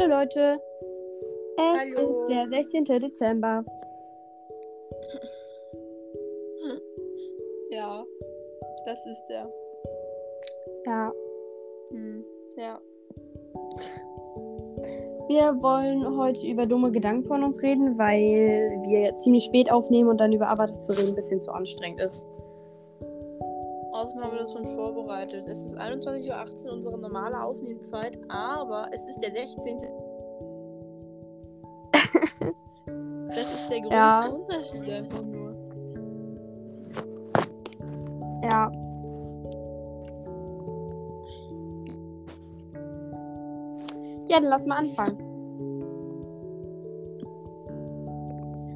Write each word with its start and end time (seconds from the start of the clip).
Hallo 0.00 0.14
Leute, 0.14 0.58
es 1.58 1.94
Hallo. 1.94 2.08
ist 2.08 2.26
der 2.28 2.48
16. 2.48 2.84
Dezember. 2.84 3.64
Ja, 7.70 8.02
das 8.86 9.06
ist 9.06 9.26
der. 9.28 9.52
Ja, 10.86 11.12
Hm. 11.90 12.24
Ja. 12.56 12.80
wir 15.28 15.62
wollen 15.62 16.16
heute 16.16 16.46
über 16.46 16.64
dumme 16.64 16.90
Gedanken 16.92 17.24
von 17.24 17.44
uns 17.44 17.60
reden, 17.62 17.98
weil 17.98 18.80
wir 18.86 19.16
ziemlich 19.16 19.44
spät 19.44 19.70
aufnehmen 19.70 20.08
und 20.08 20.18
dann 20.18 20.32
über 20.32 20.48
Avatar 20.48 20.78
zu 20.78 20.92
reden 20.92 21.10
ein 21.10 21.14
bisschen 21.14 21.42
zu 21.42 21.52
anstrengend 21.52 22.00
ist. 22.00 22.26
Außerdem 24.00 24.24
haben 24.24 24.32
wir 24.32 24.38
das 24.38 24.52
schon 24.52 24.64
vorbereitet. 24.64 25.46
Es 25.46 25.62
ist 25.62 25.76
21.18 25.76 26.64
Uhr 26.64 26.72
unsere 26.72 26.98
normale 26.98 27.38
Aufnehmzeit, 27.42 28.18
aber 28.30 28.88
es 28.92 29.04
ist 29.04 29.20
der 29.20 29.30
16. 29.30 29.78
das 33.28 33.54
ist 33.54 33.68
der 33.68 33.80
größte 33.80 33.94
Ja. 33.94 34.26
Unterschied 34.26 34.90
einfach 34.90 35.22
nur. 35.22 35.54
Ja. 38.42 38.72
Ja, 44.28 44.40
dann 44.40 44.44
lass 44.44 44.64
mal 44.64 44.78
anfangen. 44.78 45.18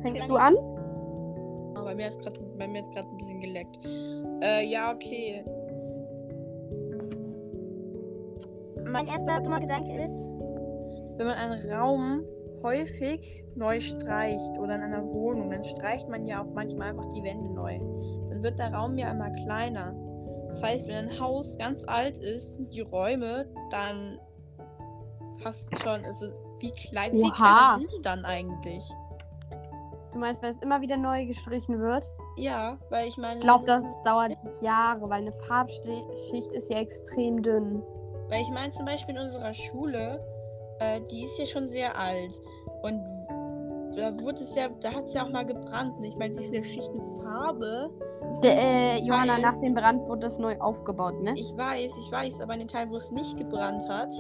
Fängst 0.03 0.29
du 0.29 0.37
an? 0.37 0.74
Bei 1.95 1.99
mir 1.99 2.09
ist 2.09 2.19
gerade 2.19 2.41
bei 2.59 2.67
mir 2.67 2.81
ist 2.81 2.91
gerade 2.91 3.09
ein 3.09 3.17
bisschen 3.17 3.39
geleckt. 3.39 3.79
Äh, 4.43 4.67
ja, 4.67 4.93
okay. 4.93 5.45
Mein 8.91 9.07
erster 9.07 9.41
dummer 9.41 9.61
Gedanke 9.61 9.93
ist, 9.93 10.29
Wenn 11.17 11.29
man 11.29 11.37
einen 11.37 11.71
Raum 11.71 12.25
häufig 12.65 13.45
neu 13.55 13.79
streicht 13.79 14.59
oder 14.59 14.75
in 14.75 14.83
einer 14.83 15.09
Wohnung, 15.09 15.53
dann 15.53 15.63
streicht 15.63 16.09
man 16.09 16.27
ja 16.27 16.43
auch 16.43 16.53
manchmal 16.53 16.91
einfach 16.91 17.09
die 17.11 17.23
Wände 17.23 17.49
neu. 17.55 17.79
Dann 18.29 18.43
wird 18.43 18.59
der 18.59 18.75
Raum 18.75 18.99
ja 18.99 19.13
immer 19.13 19.31
kleiner. 19.31 19.95
Das 20.49 20.65
heißt, 20.65 20.89
wenn 20.89 20.97
ein 20.97 21.21
Haus 21.21 21.57
ganz 21.59 21.85
alt 21.87 22.19
ist, 22.19 22.55
sind 22.55 22.73
die 22.73 22.81
Räume 22.81 23.47
dann 23.71 24.19
fast 25.45 25.79
schon, 25.79 26.05
also 26.05 26.27
wie 26.59 26.73
klein, 26.73 27.13
wie 27.13 27.23
Oha. 27.23 27.31
kleiner 27.37 27.79
sind 27.79 27.93
die 27.97 28.03
dann 28.03 28.25
eigentlich? 28.25 28.83
Du 30.15 30.21
meinst, 30.21 30.43
wenn 30.43 30.53
es 30.53 30.61
immer 30.61 30.81
wieder 30.81 30.97
neu 30.97 31.27
gestrichen 31.27 31.81
wird? 31.81 32.09
Ja, 32.37 32.79
weil 32.89 33.09
ich 33.09 33.17
meine. 33.17 33.41
Ich 33.41 33.43
glaube, 33.43 33.65
das 33.67 34.01
dauert 34.05 34.33
Jahre, 34.63 35.11
weil 35.11 35.23
eine 35.23 35.33
Farbschicht 35.33 36.53
ist 36.53 36.71
ja 36.71 36.79
extrem 36.79 37.43
dünn. 37.43 37.83
Weil 38.29 38.43
ich 38.43 38.51
meine 38.51 38.73
zum 38.73 38.85
Beispiel 38.85 39.17
in 39.17 39.23
unserer 39.23 39.53
Schule, 39.53 40.25
äh, 40.79 41.01
die 41.11 41.25
ist 41.25 41.37
ja 41.37 41.47
schon 41.47 41.67
sehr 41.67 41.99
alt. 41.99 42.33
Und 42.83 43.03
da 43.97 44.17
wurde 44.21 44.45
es 44.45 44.55
ja, 44.55 44.69
da 44.81 44.93
hat 44.93 45.07
es 45.07 45.15
ja 45.15 45.25
auch 45.25 45.31
mal 45.31 45.45
gebrannt. 45.45 45.99
Und 45.99 46.05
ich 46.05 46.17
meine, 46.17 46.39
wie 46.39 46.45
viele 46.45 46.63
Schichten 46.63 47.01
Farbe? 47.17 47.91
Der, 48.45 48.57
äh, 48.57 48.99
Johanna, 49.03 49.39
nach 49.39 49.59
dem 49.59 49.75
Brand 49.75 50.05
wurde 50.05 50.21
das 50.21 50.39
neu 50.39 50.57
aufgebaut, 50.61 51.21
ne? 51.23 51.35
Ich 51.37 51.57
weiß, 51.57 51.91
ich 51.99 52.13
weiß, 52.13 52.41
aber 52.41 52.53
in 52.53 52.61
den 52.61 52.69
Teilen, 52.69 52.91
wo 52.91 52.97
es 52.97 53.11
nicht 53.11 53.37
gebrannt 53.37 53.89
hat, 53.89 54.15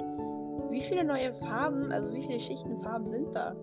wie 0.70 0.80
viele 0.80 1.04
neue 1.04 1.32
Farben, 1.32 1.92
also 1.92 2.12
wie 2.12 2.22
viele 2.22 2.40
Schichten 2.40 2.78
Farben 2.78 3.06
sind 3.06 3.32
da? 3.32 3.54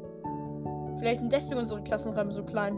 Vielleicht 0.98 1.22
sind 1.22 1.32
deswegen 1.32 1.60
unsere 1.60 1.82
Klassenräume 1.82 2.32
so 2.32 2.44
klein. 2.44 2.78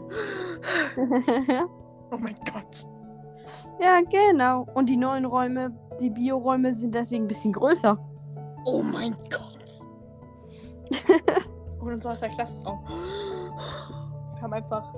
Oh 2.10 2.18
mein 2.18 2.36
Gott. 2.44 2.86
ja, 3.80 4.00
genau. 4.02 4.66
Und 4.74 4.88
die 4.88 4.96
neuen 4.96 5.24
Räume, 5.24 5.72
die 5.98 6.10
Bioräume 6.10 6.72
sind 6.72 6.94
deswegen 6.94 7.24
ein 7.24 7.28
bisschen 7.28 7.52
größer. 7.52 7.98
Oh 8.66 8.82
mein 8.82 9.16
Gott. 9.30 9.54
Und 11.80 11.92
unser 11.94 12.14
Klassenraum. 12.16 12.84
Wir 14.32 14.42
haben 14.42 14.52
einfach 14.52 14.94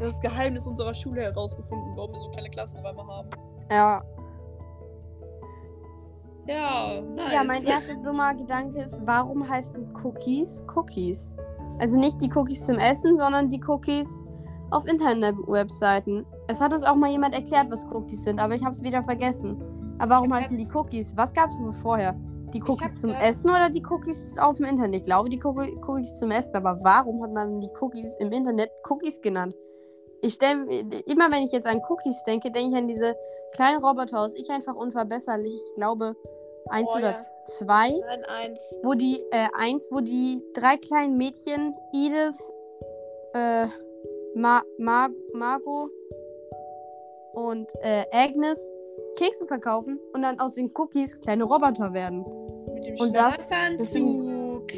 das 0.00 0.18
Geheimnis 0.20 0.66
unserer 0.66 0.94
Schule 0.94 1.22
herausgefunden, 1.22 1.96
warum 1.96 2.12
wir 2.12 2.20
so 2.20 2.30
kleine 2.30 2.50
Klassenräume 2.50 3.06
haben. 3.06 3.30
Ja. 3.70 4.02
Ja, 6.48 7.00
nice. 7.00 7.32
Ja, 7.32 7.44
mein 7.44 7.64
erster 7.64 7.94
dummer 7.96 8.34
Gedanke 8.34 8.80
ist, 8.80 9.04
warum 9.04 9.48
heißen 9.48 9.92
Cookies 10.02 10.64
Cookies? 10.74 11.34
Also 11.78 11.98
nicht 11.98 12.20
die 12.22 12.30
Cookies 12.34 12.64
zum 12.64 12.78
Essen, 12.78 13.16
sondern 13.16 13.48
die 13.48 13.60
Cookies 13.66 14.24
auf 14.70 14.86
Internet-Webseiten. 14.86 16.26
Es 16.48 16.60
hat 16.60 16.72
uns 16.72 16.84
auch 16.84 16.96
mal 16.96 17.10
jemand 17.10 17.34
erklärt, 17.34 17.70
was 17.70 17.86
Cookies 17.92 18.24
sind, 18.24 18.38
aber 18.38 18.54
ich 18.54 18.62
habe 18.62 18.72
es 18.72 18.82
wieder 18.82 19.02
vergessen. 19.02 19.62
Aber 19.98 20.16
warum 20.16 20.34
heißen 20.34 20.56
die 20.56 20.68
Cookies? 20.74 21.16
Was 21.16 21.32
gab 21.34 21.48
es 21.48 21.58
wohl 21.60 21.72
vorher? 21.72 22.14
Die 22.54 22.62
Cookies 22.62 23.00
zum 23.00 23.10
Essen 23.10 23.50
oder 23.50 23.68
die 23.70 23.82
Cookies 23.88 24.38
auf 24.38 24.56
dem 24.56 24.66
Internet? 24.66 25.00
Ich 25.00 25.02
glaube, 25.02 25.28
die 25.28 25.40
Cookie- 25.42 25.76
Cookies 25.86 26.14
zum 26.16 26.30
Essen. 26.30 26.54
Aber 26.56 26.78
warum 26.82 27.22
hat 27.22 27.32
man 27.32 27.60
die 27.60 27.68
Cookies 27.80 28.14
im 28.20 28.30
Internet 28.32 28.70
Cookies 28.88 29.20
genannt? 29.20 29.54
Ich 30.22 30.34
stelle 30.34 30.64
immer, 31.06 31.30
wenn 31.30 31.42
ich 31.42 31.52
jetzt 31.52 31.66
an 31.66 31.80
Cookies 31.88 32.22
denke, 32.26 32.50
denke 32.50 32.70
ich 32.70 32.82
an 32.82 32.88
diese 32.88 33.14
kleinen 33.54 33.82
Roboter 33.84 34.20
aus 34.20 34.34
Ich 34.34 34.50
einfach 34.50 34.74
unverbesserlich. 34.74 35.54
Ich 35.54 35.74
glaube, 35.76 36.16
eins 36.68 36.88
Oh, 36.92 36.96
oder 36.98 37.10
ja. 37.12 37.26
zwei 37.42 37.90
Nein, 37.90 38.24
eins. 38.24 38.60
wo 38.82 38.94
die, 38.94 39.20
äh, 39.30 39.48
eins, 39.56 39.88
wo 39.90 40.00
die 40.00 40.42
drei 40.54 40.76
kleinen 40.76 41.16
Mädchen, 41.16 41.74
Edith, 41.92 42.40
äh, 43.34 43.66
Ma 44.34 44.62
Mar 44.78 45.08
Margot 45.32 45.90
und 47.32 47.68
äh, 47.82 48.04
Agnes 48.12 48.68
Kekse 49.16 49.46
verkaufen 49.46 49.98
und 50.12 50.22
dann 50.22 50.38
aus 50.40 50.54
den 50.56 50.70
Cookies 50.76 51.20
kleine 51.20 51.44
Roboter 51.44 51.92
werden. 51.92 52.24
Mit 52.74 52.84
dem 52.86 53.00
Und 53.00 53.14
das- 53.14 53.34
Schlafanzug. 53.36 54.68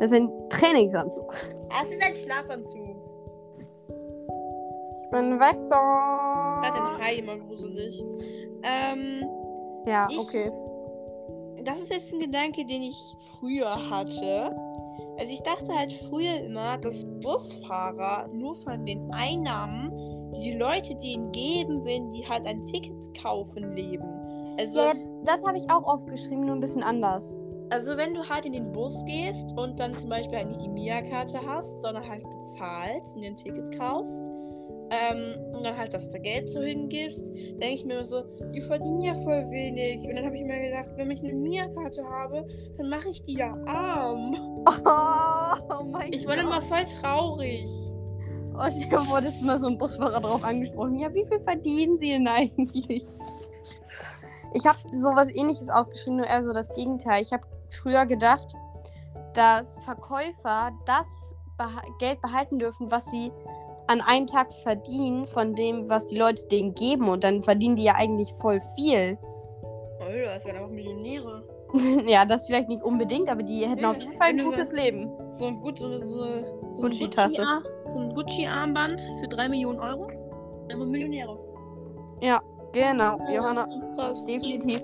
Das 0.00 0.10
ist 0.10 0.18
ein 0.18 0.48
Trainingsanzug. 0.50 1.34
Das 1.70 1.88
ist 1.90 2.04
ein 2.06 2.14
Schlafanzug. 2.14 2.96
Ich 4.96 5.10
bin 5.10 5.40
weg 5.40 5.56
da. 5.68 6.62
Den 6.64 7.04
Hai 7.04 7.14
immer 7.18 7.36
gruselig. 7.38 8.04
Ähm, 8.62 9.24
Ja, 9.86 10.06
Ich- 10.10 10.18
okay. 10.18 10.50
das 11.64 11.80
ist 11.82 11.92
jetzt 11.92 12.12
ein 12.12 12.20
Gedanke, 12.20 12.64
den 12.64 12.82
ich 12.82 12.96
früher 13.38 13.74
hatte. 13.90 14.54
Also 15.18 15.32
ich 15.32 15.40
dachte 15.42 15.72
halt 15.72 15.92
früher 15.92 16.40
immer, 16.44 16.78
dass 16.78 17.04
Busfahrer 17.22 18.28
nur 18.32 18.54
von 18.56 18.84
den 18.84 19.12
Einnahmen, 19.12 19.90
die 20.32 20.40
die 20.52 20.52
Leute 20.58 20.94
denen 20.96 21.30
geben, 21.32 21.84
wenn 21.84 22.10
die 22.10 22.26
halt 22.28 22.44
ein 22.46 22.64
Ticket 22.64 23.14
kaufen, 23.22 23.74
leben. 23.76 24.04
Also, 24.58 24.78
Ja, 24.80 24.92
das 25.24 25.44
habe 25.44 25.56
ich 25.58 25.70
auch 25.70 25.84
aufgeschrieben, 25.84 26.44
nur 26.46 26.54
ein 26.56 26.60
bisschen 26.60 26.82
anders. 26.82 27.36
also 27.70 27.96
wenn 27.96 28.14
du 28.14 28.28
halt 28.28 28.44
in 28.44 28.52
den 28.52 28.72
Bus 28.72 29.04
gehst 29.04 29.46
und 29.56 29.78
dann 29.80 29.94
zum 29.94 30.10
Beispiel 30.10 30.38
halt 30.38 30.48
nicht 30.48 30.62
die 30.62 30.68
Mia-Karte 30.68 31.38
hast, 31.46 31.80
sondern 31.80 32.08
halt 32.08 32.22
bezahlst 32.22 33.14
und 33.16 33.22
dir 33.22 33.30
ein 33.30 33.36
Ticket 33.36 33.76
kaufst, 33.78 34.20
ähm, 34.94 35.40
und 35.52 35.64
dann 35.64 35.76
halt 35.76 35.92
das 35.94 36.08
da 36.08 36.18
Geld 36.18 36.48
so 36.48 36.60
hingibst, 36.60 37.28
denke 37.28 37.66
ich 37.66 37.84
mir 37.84 37.94
immer 37.94 38.04
so, 38.04 38.22
die 38.54 38.60
verdienen 38.60 39.02
ja 39.02 39.14
voll 39.14 39.50
wenig. 39.50 40.06
Und 40.06 40.16
dann 40.16 40.26
habe 40.26 40.36
ich 40.36 40.44
mir 40.44 40.60
gedacht, 40.60 40.90
wenn 40.96 41.10
ich 41.10 41.22
eine 41.22 41.32
Mia-Karte 41.32 42.04
habe, 42.04 42.46
dann 42.76 42.88
mache 42.88 43.08
ich 43.08 43.22
die 43.22 43.34
ja 43.34 43.56
arm. 43.66 44.36
Oh, 44.66 45.84
mein 45.84 46.12
Ich 46.12 46.26
war 46.26 46.36
dann 46.36 46.48
mal 46.48 46.62
voll 46.62 46.84
traurig. 47.00 47.68
Oh, 48.56 48.66
ich 48.66 48.90
wurde 49.10 49.26
jetzt 49.26 49.42
mal 49.42 49.58
so 49.58 49.66
ein 49.66 49.76
Busfahrer 49.76 50.20
drauf 50.20 50.42
angesprochen. 50.44 50.98
Ja, 50.98 51.12
wie 51.12 51.24
viel 51.26 51.40
verdienen 51.40 51.98
Sie 51.98 52.10
denn 52.10 52.26
eigentlich? 52.26 53.04
Ich 54.54 54.66
habe 54.66 54.78
sowas 54.92 55.28
ähnliches 55.34 55.68
aufgeschrieben, 55.68 56.18
nur 56.18 56.26
eher 56.26 56.42
so 56.42 56.52
das 56.52 56.72
Gegenteil. 56.74 57.22
Ich 57.22 57.32
habe 57.32 57.44
früher 57.70 58.06
gedacht, 58.06 58.54
dass 59.34 59.78
Verkäufer 59.80 60.72
das 60.86 61.08
Geld 61.98 62.20
behalten 62.22 62.58
dürfen, 62.58 62.90
was 62.90 63.06
sie 63.06 63.32
an 63.86 64.00
einem 64.00 64.26
Tag 64.26 64.52
verdienen, 64.52 65.26
von 65.26 65.54
dem, 65.54 65.88
was 65.88 66.06
die 66.06 66.16
Leute 66.16 66.46
denen 66.48 66.74
geben. 66.74 67.08
Und 67.08 67.24
dann 67.24 67.42
verdienen 67.42 67.76
die 67.76 67.84
ja 67.84 67.94
eigentlich 67.94 68.32
voll 68.40 68.60
viel. 68.76 69.18
Alter, 70.00 70.34
das 70.34 70.44
wären 70.44 70.56
einfach 70.56 70.70
Millionäre. 70.70 71.44
ja, 72.06 72.24
das 72.24 72.46
vielleicht 72.46 72.68
nicht 72.68 72.82
unbedingt, 72.82 73.28
aber 73.28 73.42
die 73.42 73.66
hätten 73.66 73.80
Ja, 73.80 73.90
auf 73.90 73.96
jeden 73.96 74.16
Fall 74.16 74.28
ein 74.28 74.38
gutes 74.38 74.70
so- 74.70 74.76
Leben. 74.76 75.10
So 75.36 75.46
ein 75.46 75.60
gut, 75.60 75.78
so, 75.78 75.98
so, 75.98 76.80
Gucci-Tasse. 76.80 77.44
So 77.88 77.98
ein 77.98 78.14
Gucci-Armband 78.14 79.00
für 79.20 79.28
3 79.28 79.48
Millionen 79.48 79.80
Euro. 79.80 80.08
Einfach 80.70 80.86
Millionäre. 80.86 81.38
Genau, 82.74 83.16
Johanna. 83.32 83.66
Das 83.66 83.76
ist 83.76 83.96
krass. 83.96 84.26
Definitiv. 84.26 84.82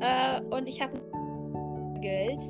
Äh, 0.00 0.40
und 0.50 0.66
ich 0.66 0.80
habe 0.80 0.92
Geld. 2.00 2.40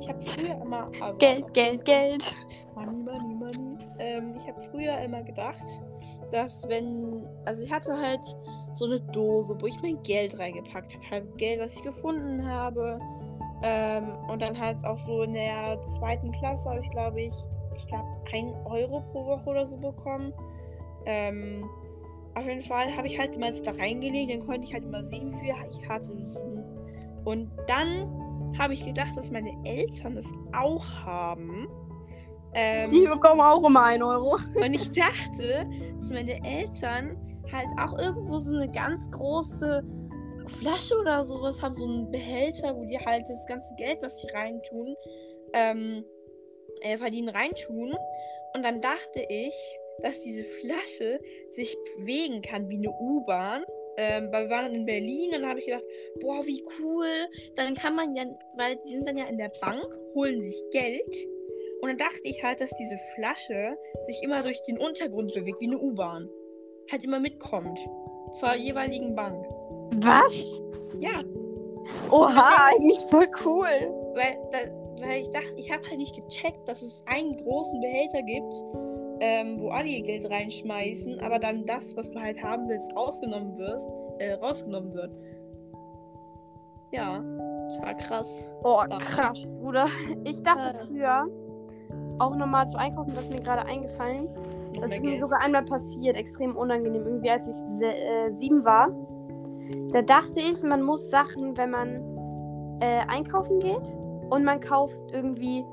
Ich 0.00 0.08
habe 0.08 0.20
früher 0.22 0.60
immer. 0.60 0.90
Also 1.00 1.16
Geld, 1.18 1.54
Geld, 1.54 1.84
Geld. 1.84 2.36
Money, 2.74 2.96
money. 2.98 3.31
Ähm, 4.12 4.34
ich 4.36 4.46
habe 4.46 4.60
früher 4.60 4.98
immer 4.98 5.22
gedacht, 5.22 5.64
dass 6.30 6.68
wenn. 6.68 7.26
Also 7.44 7.62
ich 7.62 7.72
hatte 7.72 7.96
halt 7.96 8.20
so 8.74 8.86
eine 8.86 9.00
Dose, 9.00 9.56
wo 9.60 9.66
ich 9.66 9.80
mein 9.82 10.02
Geld 10.02 10.38
reingepackt 10.38 10.94
habe. 10.94 11.10
Halt 11.10 11.38
Geld, 11.38 11.60
was 11.60 11.76
ich 11.76 11.82
gefunden 11.82 12.46
habe. 12.46 13.00
Ähm, 13.62 14.16
und 14.28 14.42
dann 14.42 14.58
halt 14.58 14.84
auch 14.84 14.98
so 15.06 15.22
in 15.22 15.34
der 15.34 15.80
zweiten 15.98 16.32
Klasse 16.32 16.68
habe 16.68 16.80
ich, 16.80 16.90
glaube 16.90 17.20
ich, 17.20 17.34
ich 17.76 17.86
glaube, 17.86 18.08
1 18.32 18.52
Euro 18.64 19.00
pro 19.12 19.24
Woche 19.24 19.50
oder 19.50 19.66
so 19.66 19.76
bekommen. 19.76 20.32
Ähm, 21.06 21.68
auf 22.34 22.46
jeden 22.46 22.62
Fall 22.62 22.94
habe 22.96 23.06
ich 23.06 23.18
halt 23.18 23.36
immer 23.36 23.50
da 23.50 23.72
reingelegt, 23.72 24.32
dann 24.32 24.46
konnte 24.46 24.66
ich 24.66 24.72
halt 24.72 24.84
immer 24.84 25.04
sehen, 25.04 25.32
wie 25.32 25.36
viel 25.36 25.54
ich 25.70 25.88
hatte. 25.88 26.12
Und 27.24 27.50
dann 27.68 28.58
habe 28.58 28.74
ich 28.74 28.84
gedacht, 28.84 29.16
dass 29.16 29.30
meine 29.30 29.52
Eltern 29.64 30.16
das 30.16 30.32
auch 30.52 30.84
haben. 31.04 31.68
Ähm, 32.54 32.90
Die 32.90 33.06
bekommen 33.06 33.40
auch 33.40 33.64
immer 33.66 33.84
1 33.84 34.02
Euro. 34.02 34.36
und 34.54 34.74
ich 34.74 34.90
dachte, 34.90 35.66
dass 35.96 36.10
meine 36.10 36.38
Eltern 36.44 37.16
halt 37.50 37.66
auch 37.78 37.98
irgendwo 37.98 38.38
so 38.38 38.54
eine 38.54 38.70
ganz 38.70 39.10
große 39.10 39.82
Flasche 40.46 40.98
oder 40.98 41.24
sowas 41.24 41.62
haben, 41.62 41.74
so 41.74 41.84
einen 41.84 42.10
Behälter, 42.10 42.76
wo 42.76 42.84
die 42.84 42.98
halt 42.98 43.24
das 43.28 43.46
ganze 43.46 43.74
Geld, 43.76 43.98
was 44.02 44.18
sie 44.18 44.26
reintun, 44.34 44.94
ähm, 45.52 46.04
äh, 46.80 46.96
verdienen, 46.98 47.28
reintun. 47.28 47.94
Und 48.54 48.62
dann 48.64 48.80
dachte 48.80 49.24
ich, 49.28 49.54
dass 50.00 50.20
diese 50.20 50.44
Flasche 50.44 51.20
sich 51.52 51.76
bewegen 51.96 52.42
kann 52.42 52.68
wie 52.68 52.76
eine 52.76 52.90
U-Bahn. 52.90 53.64
Ähm, 53.98 54.28
weil 54.32 54.44
wir 54.44 54.50
waren 54.50 54.74
in 54.74 54.86
Berlin 54.86 55.34
und 55.34 55.42
dann 55.42 55.50
habe 55.50 55.60
ich 55.60 55.66
gedacht, 55.66 55.84
boah, 56.20 56.44
wie 56.46 56.64
cool. 56.80 57.28
Dann 57.56 57.74
kann 57.74 57.94
man 57.94 58.16
ja, 58.16 58.24
weil 58.56 58.76
die 58.88 58.94
sind 58.94 59.06
dann 59.06 59.18
ja 59.18 59.26
in 59.26 59.36
der 59.36 59.52
Bank, 59.60 59.84
holen 60.14 60.40
sich 60.40 60.62
Geld. 60.70 61.14
Und 61.82 61.88
dann 61.88 61.98
dachte 61.98 62.20
ich 62.22 62.42
halt, 62.44 62.60
dass 62.60 62.70
diese 62.70 62.96
Flasche 63.16 63.76
sich 64.06 64.22
immer 64.22 64.42
durch 64.42 64.62
den 64.62 64.78
Untergrund 64.78 65.34
bewegt, 65.34 65.60
wie 65.60 65.66
eine 65.66 65.78
U-Bahn. 65.78 66.28
Halt 66.90 67.02
immer 67.04 67.18
mitkommt. 67.20 67.78
Zur 68.38 68.54
jeweiligen 68.54 69.14
Bank. 69.14 69.44
Was? 69.96 70.60
Ja, 71.00 71.10
Oha, 72.10 72.68
eigentlich 72.70 72.98
voll 73.10 73.26
cool. 73.44 73.66
weil, 74.14 74.38
da, 74.52 74.58
weil 75.06 75.22
ich 75.22 75.30
dachte, 75.30 75.54
ich 75.56 75.70
habe 75.72 75.82
halt 75.88 75.98
nicht 75.98 76.14
gecheckt, 76.14 76.68
dass 76.68 76.82
es 76.82 77.02
einen 77.06 77.36
großen 77.36 77.80
Behälter 77.80 78.22
gibt, 78.22 78.56
ähm, 79.20 79.60
wo 79.60 79.70
alle 79.70 79.88
ihr 79.88 80.02
Geld 80.02 80.30
reinschmeißen, 80.30 81.18
aber 81.20 81.38
dann 81.40 81.66
das, 81.66 81.96
was 81.96 82.10
du 82.10 82.20
halt 82.20 82.40
haben 82.42 82.68
willst, 82.68 82.94
rausgenommen 82.94 83.58
wirst, 83.58 83.88
äh, 84.18 84.32
rausgenommen 84.34 84.94
wird. 84.94 85.18
Ja, 86.92 87.24
das 87.66 87.82
war 87.82 87.94
krass. 87.96 88.44
Oh, 88.64 88.82
krass, 89.00 89.48
Bruder. 89.60 89.88
Ich 90.24 90.42
dachte 90.42 90.76
Äh. 90.78 90.86
früher, 90.86 91.26
auch 92.18 92.36
nochmal 92.36 92.68
zu 92.68 92.78
einkaufen, 92.78 93.12
das 93.14 93.24
ist 93.24 93.32
mir 93.32 93.40
gerade 93.40 93.66
eingefallen. 93.66 94.28
Das 94.80 94.92
ist 94.92 95.02
mir 95.02 95.20
sogar 95.20 95.40
einmal 95.40 95.64
passiert, 95.64 96.16
extrem 96.16 96.56
unangenehm. 96.56 97.06
Irgendwie, 97.06 97.30
als 97.30 97.46
ich 97.46 97.84
äh, 97.84 98.30
sieben 98.32 98.64
war, 98.64 98.88
da 99.92 100.02
dachte 100.02 100.40
ich, 100.40 100.62
man 100.62 100.82
muss 100.82 101.10
Sachen, 101.10 101.56
wenn 101.56 101.70
man 101.70 102.78
äh, 102.80 103.00
einkaufen 103.08 103.60
geht 103.60 103.92
und 104.30 104.44
man 104.44 104.60
kauft 104.60 104.96
irgendwie, 105.12 105.64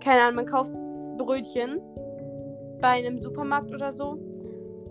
keine 0.00 0.22
Ahnung, 0.22 0.36
man 0.36 0.46
kauft 0.46 0.72
Brötchen 1.18 1.80
bei 2.80 2.88
einem 2.88 3.20
Supermarkt 3.20 3.72
oder 3.72 3.92
so 3.92 4.18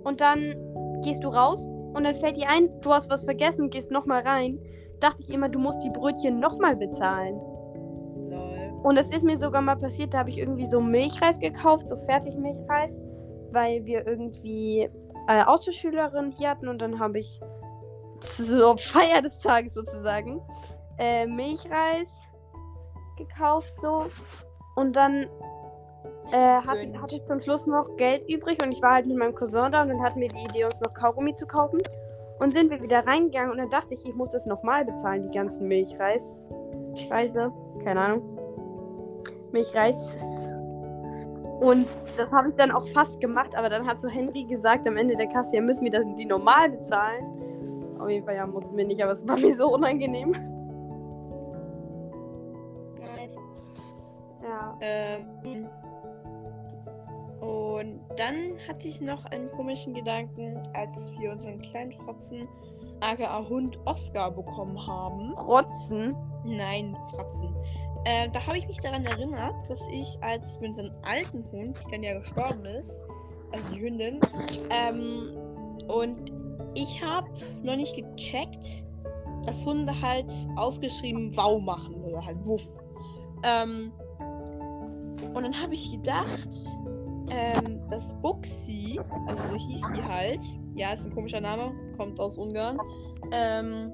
und 0.03 0.21
dann 0.21 0.55
gehst 1.03 1.23
du 1.23 1.29
raus 1.29 1.65
und 1.93 2.03
dann 2.03 2.15
fällt 2.15 2.37
dir 2.37 2.49
ein, 2.49 2.69
du 2.81 2.91
hast 2.91 3.09
was 3.09 3.23
vergessen 3.23 3.65
und 3.65 3.69
gehst 3.71 3.91
nochmal 3.91 4.21
rein. 4.21 4.59
Dachte 4.99 5.21
ich 5.21 5.31
immer, 5.31 5.49
du 5.49 5.59
musst 5.59 5.83
die 5.83 5.89
Brötchen 5.89 6.39
nochmal 6.39 6.75
bezahlen. 6.75 7.39
Und 8.85 8.97
es 8.97 9.09
ist 9.09 9.23
mir 9.23 9.35
sogar 9.35 9.63
mal 9.63 9.77
passiert, 9.77 10.13
da 10.13 10.19
habe 10.19 10.29
ich 10.29 10.37
irgendwie 10.37 10.67
so 10.67 10.79
Milchreis 10.79 11.39
gekauft, 11.39 11.87
so 11.87 11.97
Fertigmilchreis, 12.05 12.95
weil 13.49 13.83
wir 13.83 14.05
irgendwie 14.05 14.87
äh, 15.27 15.43
Austauschschülerin 15.43 16.29
hier 16.37 16.51
hatten 16.51 16.67
und 16.67 16.83
dann 16.83 16.99
habe 16.99 17.17
ich 17.17 17.41
zur 18.19 18.77
Feier 18.77 19.23
des 19.23 19.39
Tages 19.39 19.73
sozusagen 19.73 20.39
äh, 20.99 21.25
Milchreis 21.25 22.11
gekauft 23.17 23.73
so 23.81 24.05
und 24.75 24.95
dann 24.95 25.23
äh, 26.31 26.37
hatte, 26.37 27.01
hatte 27.01 27.15
ich 27.15 27.25
zum 27.25 27.39
Schluss 27.39 27.65
noch 27.65 27.97
Geld 27.97 28.29
übrig 28.29 28.61
und 28.61 28.71
ich 28.71 28.83
war 28.83 28.93
halt 28.93 29.07
mit 29.07 29.17
meinem 29.17 29.33
Cousin 29.33 29.71
da 29.71 29.81
und 29.81 29.89
dann 29.89 30.03
hatten 30.03 30.21
wir 30.21 30.29
die 30.29 30.43
Idee, 30.43 30.63
uns 30.63 30.79
noch 30.81 30.93
Kaugummi 30.93 31.33
zu 31.33 31.47
kaufen 31.47 31.79
und 32.37 32.53
sind 32.53 32.69
wir 32.69 32.83
wieder 32.83 32.99
reingegangen 33.07 33.49
und 33.49 33.57
dann 33.57 33.71
dachte 33.71 33.95
ich, 33.95 34.05
ich 34.05 34.13
muss 34.13 34.29
das 34.29 34.45
nochmal 34.45 34.85
bezahlen, 34.85 35.23
die 35.23 35.35
ganzen 35.35 35.67
Milchreis. 35.67 36.47
Preise, 37.09 37.51
keine 37.83 37.99
Ahnung. 37.99 38.34
Milchreis. 39.55 39.97
Und 41.61 41.87
das 42.17 42.29
habe 42.31 42.49
ich 42.49 42.55
dann 42.55 42.71
auch 42.71 42.85
fast 42.89 43.19
gemacht, 43.21 43.55
aber 43.57 43.69
dann 43.69 43.87
hat 43.87 44.01
so 44.01 44.09
Henry 44.09 44.43
gesagt 44.43 44.87
am 44.87 44.97
Ende 44.97 45.15
der 45.15 45.27
Kasse, 45.27 45.55
ja, 45.55 45.61
müssen 45.61 45.85
wir 45.85 45.91
das, 45.91 46.03
die 46.17 46.25
normal 46.25 46.69
bezahlen. 46.69 47.25
Auf 47.97 48.09
jeden 48.09 48.25
Fall, 48.25 48.35
ja, 48.35 48.45
mussten 48.45 48.75
wir 48.75 48.85
nicht, 48.85 49.01
aber 49.01 49.13
es 49.13 49.25
war 49.25 49.37
mir 49.39 49.55
so 49.55 49.73
unangenehm. 49.73 50.31
Nice. 52.99 53.37
Ja. 54.43 54.77
Ähm, 54.81 55.67
und 57.39 58.01
dann 58.17 58.51
hatte 58.67 58.87
ich 58.87 58.99
noch 58.99 59.25
einen 59.25 59.49
komischen 59.51 59.93
Gedanken, 59.93 60.61
als 60.73 61.11
wir 61.17 61.31
unseren 61.31 61.61
kleinen 61.61 61.93
Fratzen, 61.93 62.47
aka 62.99 63.47
Hund 63.47 63.79
Oscar, 63.85 64.31
bekommen 64.31 64.85
haben. 64.85 65.33
Rotzen. 65.33 66.15
Nein, 66.43 66.97
Fratzen. 67.11 67.55
Ähm, 68.05 68.31
da 68.31 68.45
habe 68.45 68.57
ich 68.57 68.67
mich 68.67 68.79
daran 68.79 69.03
erinnert, 69.03 69.55
dass 69.67 69.81
ich, 69.91 70.17
als 70.21 70.59
wir 70.61 70.69
unseren 70.69 70.91
alten 71.01 71.43
Hund, 71.51 71.77
dann 71.91 72.03
ja 72.03 72.17
gestorben 72.19 72.65
ist, 72.65 72.99
also 73.51 73.67
die 73.73 73.81
Hündin, 73.81 74.19
ähm, 74.69 75.35
und 75.87 76.31
ich 76.75 77.03
habe 77.03 77.27
noch 77.63 77.75
nicht 77.75 77.95
gecheckt, 77.95 78.83
dass 79.45 79.65
Hunde 79.65 79.99
halt 80.01 80.31
ausgeschrieben 80.55 81.35
Wow 81.35 81.61
machen 81.61 81.95
oder 82.03 82.25
halt 82.25 82.37
Wuff. 82.45 82.67
Ähm, 83.43 83.91
und 85.33 85.43
dann 85.43 85.61
habe 85.61 85.73
ich 85.73 85.91
gedacht, 85.91 86.49
ähm, 87.29 87.81
dass 87.89 88.13
Buxi, 88.21 88.99
also 89.27 89.43
so 89.49 89.55
hieß 89.55 89.81
sie 89.93 90.03
halt, 90.03 90.43
ja, 90.75 90.93
ist 90.93 91.05
ein 91.05 91.13
komischer 91.13 91.41
Name, 91.41 91.71
kommt 91.97 92.19
aus 92.19 92.37
Ungarn, 92.37 92.77
ähm, 93.31 93.91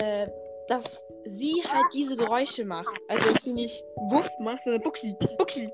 äh, 0.00 0.28
dass 0.68 1.04
sie 1.24 1.62
halt 1.66 1.86
diese 1.92 2.16
Geräusche 2.16 2.64
macht. 2.64 3.00
Also, 3.08 3.32
dass 3.32 3.42
sie 3.42 3.52
nicht 3.52 3.84
Wuff 3.96 4.30
macht, 4.40 4.64
sondern 4.64 4.82
Buxi, 4.82 5.14
Buxi. 5.38 5.70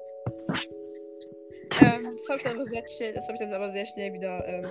ähm, 1.80 2.16
das 2.16 2.28
habe 2.28 2.38
ich 2.38 2.42
dann 2.44 2.56
aber 2.56 2.66
sehr 2.66 2.88
schnell, 2.88 3.12
das 3.14 3.24
habe 3.28 3.34
ich 3.34 3.40
dann 3.40 3.52
aber 3.52 3.70
sehr 3.70 3.86
schnell 3.86 4.12
wieder 4.12 4.46
ähm, 4.46 4.64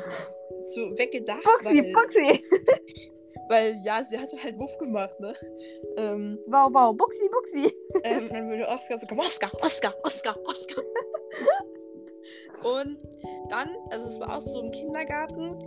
so 0.74 0.98
weggedacht. 0.98 1.44
Buxi, 1.44 1.66
weil, 1.66 1.94
Buxi. 1.94 2.44
weil 3.50 3.76
ja, 3.84 4.04
sie 4.04 4.18
hatte 4.18 4.42
halt 4.42 4.58
Wuff 4.60 4.78
gemacht, 4.78 5.20
ne? 5.20 5.34
Ähm, 5.98 6.40
Wow, 6.48 6.70
wow, 6.74 6.96
Buxi, 6.96 7.30
Buxi. 7.30 7.74
ähm, 8.04 8.30
dann 8.30 8.50
würde 8.50 8.68
Oscar 8.68 8.98
so 8.98 9.08
kommen, 9.08 9.22
Oscar, 9.22 9.52
Oscar, 9.62 9.96
Oscar, 10.04 10.38
Oscar. 10.46 10.84
Und 12.64 12.98
dann, 13.50 13.70
also 13.92 14.08
es 14.10 14.20
war 14.20 14.38
auch 14.38 14.42
so 14.42 14.60
im 14.62 14.72
Kindergarten, 14.72 15.58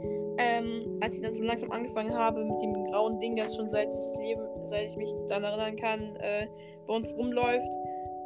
ähm, 0.41 0.99
als 1.01 1.17
ich 1.17 1.23
dann 1.23 1.35
so 1.35 1.43
langsam 1.43 1.71
angefangen 1.71 2.15
habe 2.15 2.45
mit 2.45 2.61
dem 2.63 2.73
grauen 2.85 3.21
Ding, 3.21 3.37
das 3.37 3.57
schon 3.57 3.71
seit 3.71 3.89
ich 3.89 4.19
lebe, 4.21 4.49
seit 4.65 4.87
ich 4.87 4.97
mich 4.97 5.11
daran 5.29 5.45
erinnern 5.45 5.77
kann, 5.77 6.17
äh, 6.17 6.47
bei 6.87 6.95
uns 6.95 7.15
rumläuft, 7.17 7.71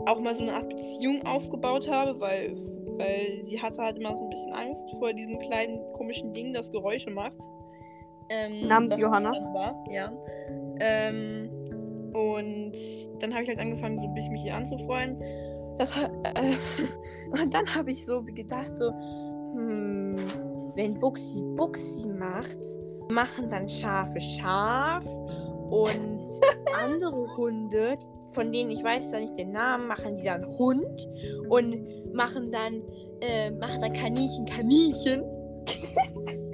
auch 0.07 0.21
mal 0.21 0.35
so 0.35 0.43
eine 0.43 0.55
Art 0.55 0.69
Beziehung 0.69 1.27
aufgebaut 1.27 1.91
habe, 1.91 2.19
weil, 2.21 2.55
weil 2.99 3.43
sie 3.43 3.61
hatte 3.61 3.83
halt 3.83 3.99
immer 3.99 4.15
so 4.15 4.23
ein 4.23 4.31
bisschen 4.31 4.53
Angst 4.53 4.88
vor 4.99 5.12
diesem 5.12 5.38
kleinen 5.41 5.81
komischen 5.93 6.33
Ding, 6.33 6.53
das 6.55 6.71
Geräusche 6.71 7.11
macht. 7.11 7.41
Ähm, 8.31 8.69
Namens 8.69 8.97
Johanna? 8.99 9.33
War, 9.53 9.85
ja. 9.91 10.12
Ähm, 10.81 11.50
und 12.12 12.75
dann 13.21 13.33
habe 13.33 13.43
ich 13.43 13.49
halt 13.49 13.59
angefangen, 13.59 13.99
so 13.99 14.07
ein 14.07 14.15
bisschen 14.15 14.33
mich 14.33 14.45
ihr 14.45 14.55
anzufreuen. 14.55 15.19
Das, 15.79 15.97
äh, 15.97 16.55
und 17.43 17.53
dann 17.53 17.75
habe 17.75 17.91
ich 17.91 18.07
so 18.07 18.23
gedacht, 18.23 18.77
so, 18.77 18.91
hm, 19.55 19.84
wenn 20.75 20.99
Buxi 20.99 21.43
Buxi 21.57 22.09
macht, 22.09 22.59
machen 23.11 23.49
dann 23.50 23.69
Schafe 23.69 24.21
Schaf 24.21 25.04
und 25.71 26.28
andere 26.83 27.37
Hunde, 27.37 27.97
von 28.28 28.52
denen 28.52 28.71
ich 28.71 28.83
weiß 28.83 29.12
ja 29.12 29.21
nicht 29.21 29.37
den 29.38 29.52
Namen, 29.52 29.87
machen 29.87 30.16
die 30.16 30.25
dann 30.25 30.47
Hund 30.59 31.09
und 31.49 32.14
machen 32.14 32.50
dann, 32.50 32.83
äh, 33.21 33.50
machen 33.50 33.81
dann 33.81 33.93
Kaninchen 33.93 34.47
Kaninchen. 34.47 35.25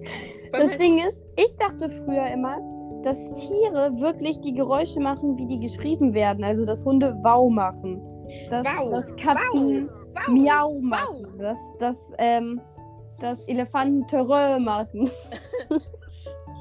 Das 0.53 0.77
Ding 0.79 0.99
ist, 0.99 1.17
ich 1.37 1.57
dachte 1.59 1.89
früher 1.89 2.27
immer, 2.27 2.59
dass 3.03 3.33
Tiere 3.35 3.93
wirklich 4.01 4.41
die 4.41 4.53
Geräusche 4.53 5.01
machen, 5.01 5.39
wie 5.39 5.47
die 5.47 5.61
geschrieben 5.61 6.13
werden. 6.13 6.45
Also, 6.45 6.65
dass 6.65 6.85
Hunde 6.85 7.17
Wow 7.23 7.51
machen. 7.51 8.03
Dass, 8.51 8.67
Wow, 8.67 8.91
dass 8.91 9.17
Katzen 9.17 9.89
wow, 9.89 10.29
Miau 10.29 10.81
machen. 10.81 11.39
Dass, 11.39 11.59
dass, 11.79 12.13
ähm, 12.19 12.61
dass 13.21 13.45
Elefanten 13.45 14.07
Törö 14.07 14.59
machen. 14.59 15.11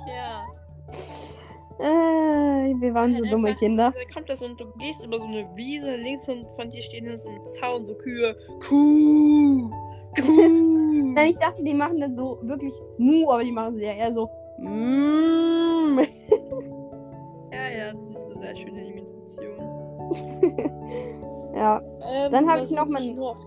Ja. 0.08 0.44
Äh, 1.80 2.74
wir 2.80 2.94
waren 2.94 3.16
so 3.16 3.22
Halt 3.24 3.32
dumme 3.34 3.56
Kinder. 3.56 3.94
Da 3.96 4.14
kommt 4.14 4.30
da 4.30 4.36
so 4.36 4.46
und 4.48 4.60
du 4.60 4.66
gehst 4.80 5.06
über 5.06 5.20
so 5.20 5.28
eine 5.28 5.48
Wiese, 5.56 5.96
links 5.96 6.26
von, 6.26 6.72
dir 6.72 6.82
stehen 6.82 7.18
so 7.18 7.30
ein 7.30 7.40
Zaun, 7.60 7.86
so 7.86 7.94
Kühe. 7.96 8.36
Kuh! 8.68 9.70
Kuh! 10.20 11.14
Nein, 11.14 11.30
ich 11.30 11.38
dachte, 11.38 11.64
die 11.64 11.74
machen 11.74 12.00
das 12.00 12.16
so 12.16 12.40
wirklich 12.42 12.74
Mu, 12.98 13.30
aber 13.30 13.44
die 13.44 13.52
machen 13.52 13.76
sie 13.76 13.84
ja 13.84 13.94
eher 13.94 14.12
so. 14.12 14.30
Mm. 14.58 16.00
ja, 17.54 17.70
ja, 17.70 17.94
das 17.94 18.04
ist 18.04 18.26
eine 18.26 18.42
sehr 18.42 18.56
schöne 18.56 18.86
Imitation. 18.86 19.58
Ja. 21.56 21.82
Ähm, 22.12 22.32
Dann 22.32 22.50
hab 22.50 22.60
was 22.62 22.72
ich 22.72 22.78
noch 22.78 22.88
mal- 22.88 23.14
noch? 23.14 23.38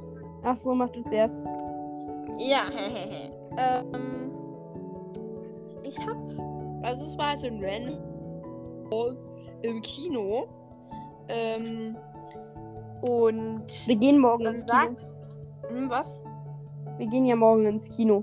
Ach 0.42 0.57
so, 0.57 0.75
mach 0.75 0.90
du 0.90 1.02
zuerst. 1.02 1.42
Ja, 2.39 2.62
ähm, 3.59 4.31
ich 5.83 5.99
hab, 5.99 6.17
also 6.83 7.05
es 7.05 7.17
war 7.19 7.31
halt 7.31 7.41
so 7.41 7.47
ein 7.47 7.62
Random 7.62 7.99
im 9.62 9.81
Kino 9.83 10.47
Ähm, 11.29 11.97
und 13.03 13.87
Wir 13.87 13.97
gehen 13.97 14.21
morgen 14.21 14.47
ins 14.47 14.65
Kino. 14.65 14.97
Hm, 15.69 15.91
was? 15.91 16.23
Wir 16.99 17.07
gehen 17.07 17.27
ja 17.27 17.37
morgen 17.37 17.65
ins 17.67 17.89
Kino. 17.89 18.23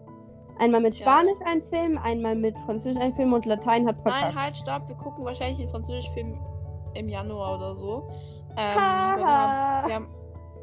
Einmal 0.59 0.81
mit 0.81 0.95
Ja. 0.95 1.05
Spanisch 1.05 1.39
ein 1.45 1.61
Film, 1.61 1.97
einmal 1.97 2.35
mit 2.35 2.57
Französisch 2.59 3.01
ein 3.01 3.13
Film 3.13 3.33
und 3.33 3.45
Latein 3.45 3.87
hat 3.87 3.97
verkackt. 3.97 4.35
Nein, 4.35 4.43
halt, 4.43 4.57
stopp. 4.57 4.87
Wir 4.87 4.95
gucken 4.95 5.25
wahrscheinlich 5.25 5.59
einen 5.59 5.69
französischen 5.69 6.13
Film 6.13 6.37
im 6.93 7.09
Januar 7.09 7.55
oder 7.55 7.75
so. 7.75 8.09
Ähm, 8.57 8.75
wir 8.75 8.81
haben, 9.25 9.87
wir 9.87 9.95
haben, 9.95 10.07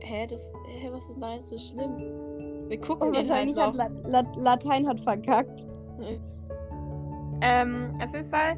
hä, 0.00 0.26
das, 0.26 0.53
hä, 0.67 0.91
was 0.93 1.09
ist 1.09 1.21
da 1.21 1.35
jetzt 1.35 1.49
so 1.49 1.59
schlimm? 1.59 1.97
Wir 2.68 2.80
gucken 2.80 3.08
Und 3.08 3.16
den 3.16 3.28
halt 3.28 3.28
wahrscheinlich 3.28 3.56
hat 3.58 3.75
noch. 3.75 4.04
La 4.04 4.20
La 4.20 4.32
Latein 4.37 4.88
hat 4.88 5.00
verkackt. 5.00 5.66
Ähm, 7.42 7.94
auf 8.02 8.12
jeden 8.14 8.28
Fall 8.28 8.56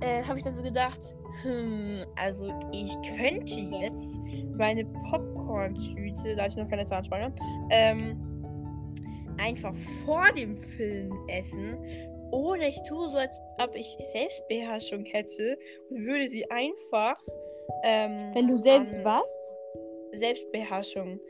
äh, 0.00 0.22
habe 0.22 0.38
ich 0.38 0.44
dann 0.44 0.54
so 0.54 0.62
gedacht, 0.62 1.00
hm, 1.42 2.04
also 2.16 2.52
ich 2.72 2.94
könnte 3.16 3.60
jetzt 3.80 4.20
meine 4.56 4.84
Popcorn-Tüte, 4.84 6.36
da 6.36 6.46
ich 6.46 6.56
noch 6.56 6.68
keine 6.68 6.84
Zahnspange, 6.84 7.32
ähm, 7.70 8.20
einfach 9.38 9.74
vor 10.04 10.30
dem 10.36 10.56
Film 10.56 11.12
essen. 11.28 11.78
Oder 12.30 12.68
ich 12.68 12.80
tue 12.88 13.08
so, 13.08 13.16
als 13.16 13.36
ob 13.60 13.74
ich 13.74 13.96
Selbstbeherrschung 14.12 15.04
hätte 15.04 15.58
und 15.90 16.06
würde 16.06 16.28
sie 16.28 16.48
einfach. 16.50 17.18
Ähm, 17.82 18.30
Wenn 18.34 18.48
du 18.48 18.56
selbst 18.56 19.02
was? 19.02 19.56
Selbstbeherrschung 20.12 21.20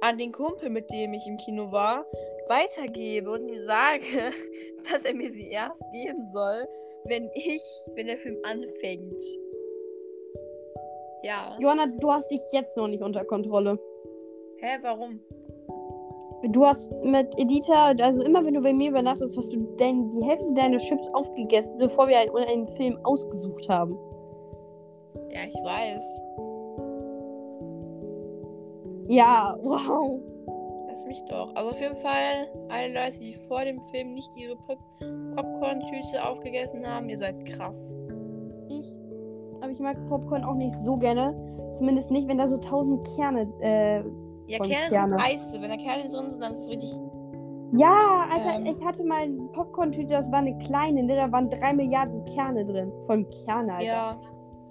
an 0.00 0.18
den 0.18 0.32
Kumpel, 0.32 0.70
mit 0.70 0.90
dem 0.90 1.12
ich 1.12 1.26
im 1.26 1.36
Kino 1.36 1.72
war, 1.72 2.06
weitergebe 2.48 3.30
und 3.30 3.48
ihm 3.48 3.60
sage, 3.60 4.04
dass 4.90 5.04
er 5.04 5.14
mir 5.14 5.30
sie 5.30 5.50
erst 5.50 5.84
geben 5.92 6.24
soll, 6.32 6.66
wenn 7.04 7.28
ich, 7.34 7.62
wenn 7.94 8.06
der 8.06 8.18
Film 8.18 8.38
anfängt. 8.44 9.22
Ja. 11.22 11.56
Johanna, 11.60 11.86
du 11.86 12.10
hast 12.10 12.30
dich 12.30 12.40
jetzt 12.52 12.76
noch 12.76 12.88
nicht 12.88 13.02
unter 13.02 13.24
Kontrolle. 13.24 13.78
Hä, 14.58 14.78
warum? 14.82 15.20
Du 16.50 16.64
hast 16.64 16.92
mit 17.02 17.36
Editha, 17.36 17.94
also 18.00 18.22
immer 18.22 18.44
wenn 18.44 18.54
du 18.54 18.60
bei 18.60 18.72
mir 18.72 18.90
übernachtest, 18.90 19.36
hast 19.36 19.52
du 19.52 19.74
dein, 19.76 20.08
die 20.10 20.24
Hälfte 20.24 20.52
deiner 20.54 20.78
Chips 20.78 21.08
aufgegessen, 21.12 21.78
bevor 21.78 22.06
wir 22.06 22.18
einen, 22.18 22.36
einen 22.36 22.68
Film 22.76 22.96
ausgesucht 23.02 23.68
haben. 23.68 23.98
Ja, 25.30 25.40
ich 25.48 25.54
weiß. 25.54 26.27
Ja, 29.08 29.56
wow. 29.62 30.20
Lass 30.88 31.04
mich 31.06 31.22
doch. 31.28 31.54
Also 31.54 31.70
auf 31.70 31.80
jeden 31.80 31.96
Fall, 31.96 32.48
alle 32.68 32.92
Leute, 32.92 33.18
die 33.20 33.32
vor 33.34 33.64
dem 33.64 33.80
Film 33.84 34.12
nicht 34.12 34.30
ihre 34.36 34.56
Pop 34.56 34.78
Popcorn-Tüte 35.34 36.24
aufgegessen 36.24 36.86
haben, 36.86 37.08
ihr 37.08 37.18
seid 37.18 37.44
krass. 37.44 37.94
Ich, 38.68 38.92
aber 39.60 39.70
ich 39.70 39.78
mag 39.80 39.96
Popcorn 40.08 40.44
auch 40.44 40.54
nicht 40.54 40.72
so 40.74 40.96
gerne. 40.96 41.34
Zumindest 41.70 42.10
nicht, 42.10 42.28
wenn 42.28 42.38
da 42.38 42.46
so 42.46 42.56
tausend 42.56 43.06
Kerne. 43.16 43.48
Äh, 43.60 44.02
Ja, 44.46 44.58
Von 44.58 44.66
Kerne 44.68 44.88
Kerne. 44.88 45.10
sind 45.16 45.24
Eise. 45.24 45.60
Wenn 45.62 45.70
da 45.70 45.76
Kerne 45.76 46.08
drin 46.08 46.30
sind, 46.30 46.42
dann 46.42 46.52
ist 46.52 46.58
es 46.62 46.68
richtig. 46.70 46.96
ja, 47.74 48.26
Alter, 48.32 48.56
Ähm. 48.56 48.66
ich 48.66 48.84
hatte 48.84 49.04
mal 49.04 49.22
eine 49.22 49.36
Popcorn-Tüte, 49.52 50.08
das 50.14 50.30
war 50.32 50.38
eine 50.38 50.56
kleine, 50.58 51.02
ne? 51.02 51.14
da 51.16 51.30
waren 51.30 51.48
drei 51.50 51.72
Milliarden 51.74 52.24
Kerne 52.24 52.64
drin. 52.64 52.90
Von 53.06 53.26
Kerne, 53.44 53.74
Alter. 53.74 53.84
Ja. 53.86 54.20